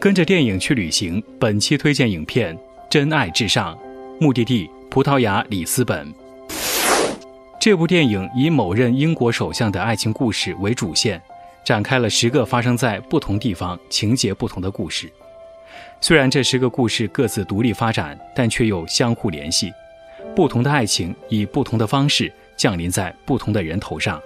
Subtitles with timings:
[0.00, 2.56] 跟着电影去旅行，本期推荐影片
[2.88, 3.76] 《真爱至上》，
[4.18, 6.10] 目的地葡萄牙里斯本。
[7.60, 11.20] 这部电影以某任英国首相的爱情故事为主线。
[11.62, 15.12] 展开了十个发生在不同地方、情节不同的故事。
[16.00, 19.70] 虽然这十个故事各自独立发展，但却又相互联系。
[20.34, 24.18] 不同的爱情以不同的方式降临在不同的人头上，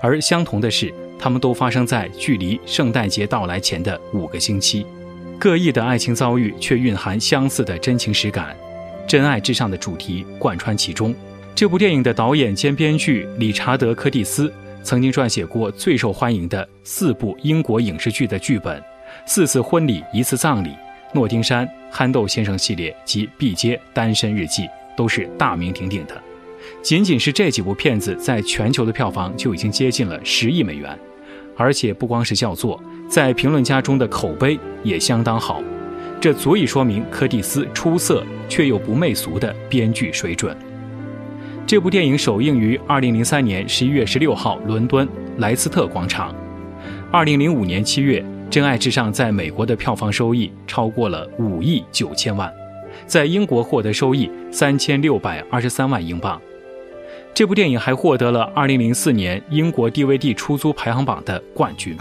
[0.00, 4.86] 而相同的是，他们都发生在距离圣诞节到来前的五个星期。
[5.38, 8.56] 各异的爱情遭遇却蕴含相似的真情实感，
[9.06, 11.14] 真爱至上的主题贯穿其中。
[11.54, 14.52] 这部电影的导演兼编剧理查德·柯蒂斯。
[14.82, 18.78] 曾经撰写过最受欢迎的四部英国影视剧的剧本，
[19.24, 20.68] 《四次婚礼一次葬礼》、
[21.14, 24.62] 《诺丁山憨豆先生系列》及《毕街单身日记》
[24.94, 26.22] 都是大名鼎鼎的。
[26.82, 30.98] 仅仅是这几部片子，在全球的票房就已经接近了十亿美元，
[31.56, 35.62] 而且不光是叫座，在评论家中的口碑也相当好。
[36.20, 40.56] 这足以说明柯蒂斯出色却又不媚俗的编剧水准。
[41.66, 46.34] 这部电影首映于二零零三年十一月十六号伦敦莱斯特广场。
[47.10, 52.52] 二零零五年七月，《真爱至上》在美国的票房收益超过了五亿九千万，
[53.06, 56.40] 在英国获得收益三千六百二十三万英镑。
[57.34, 61.96] 这部电影还获得了2004年英国 DVD 出租排行榜的冠军。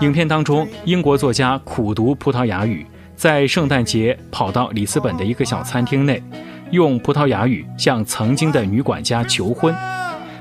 [0.00, 6.22] 影片当中，英国作家苦读葡萄牙语，在圣诞节跑到里斯本的一个小餐厅内。
[6.70, 9.74] 用葡萄牙语向曾经的女管家求婚，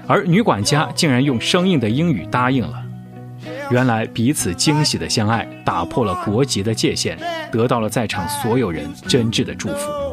[0.07, 2.83] 而女管家竟然用生硬的英语答应了。
[3.71, 7.17] 原来彼此惊喜的相爱，打破了国籍的界限，
[7.51, 10.04] 得到了在场所有人真挚的祝福。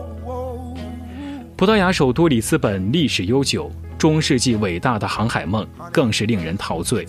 [1.62, 7.06] 葡萄牙首都里斯本历史悠久，中世纪伟大的航海梦更是令人陶醉。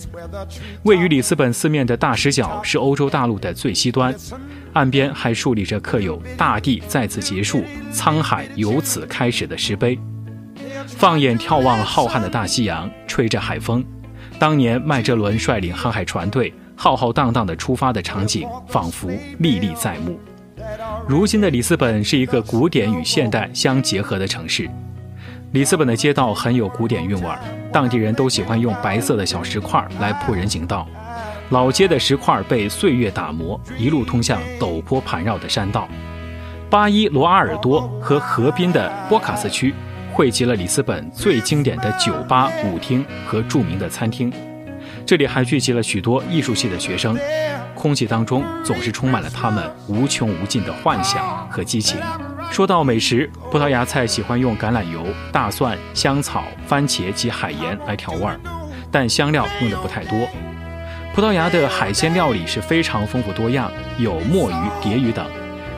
[0.84, 4.14] 位于里斯本四面的大石角是欧洲大陆的最西端。
[4.72, 9.98] 岸边还竖立着刻有“大地在此结束，沧海由此开始”的石碑。
[10.86, 13.84] 放眼眺望浩瀚的大西洋，吹着海风，
[14.38, 19.10] 当年麦哲伦率领航海船队浩浩荡荡地出发的场景，仿佛
[19.40, 20.16] 历历在目。
[21.08, 24.68] 如今的里斯本是一个古典与现代相结合的城市。
[25.52, 27.38] 里斯本的街道很有古典韵味儿，
[27.72, 30.86] 当地人都喜欢用白色的小石块来铺人行道。
[31.50, 35.88] 老街的石块被岁月打磨，一路通向陡坡盘绕的山道。
[36.70, 39.72] 巴伊罗阿尔多和河滨的波卡斯区
[40.12, 44.32] 汇集了里斯本最经典的酒吧、舞厅和著名的餐厅。
[45.06, 47.16] 这里还聚集了许多艺术系的学生，
[47.74, 52.00] 空气当中总是充满了他们无穷无尽的幻想和激情。
[52.50, 58.40] 说到美食，葡萄牙菜喜欢用橄榄油、大蒜、香草、番茄及海盐来调味儿，
[58.90, 60.26] 但香料用的不太多。
[61.14, 65.26] 葡萄牙的海鲜料理是非常丰富多样，有墨鱼、蝶鱼等，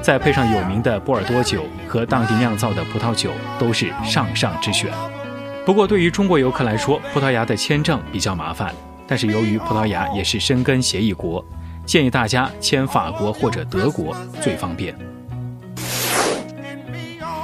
[0.00, 4.90] 再配上有名的波尔多酒和当地酿造的葡萄酒，都是上上之选。
[5.64, 8.72] 不过，对于中国游客来说，葡萄牙的签证比较麻烦。
[9.06, 11.44] 但是，由于葡萄牙也是申根协议国，
[11.84, 14.96] 建议大家签法国或者德国最方便。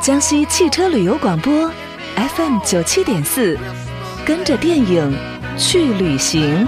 [0.00, 1.70] 江西汽车旅游广播
[2.16, 3.56] ，FM 九七点四，
[4.26, 5.16] 跟着电影
[5.56, 6.66] 去旅行。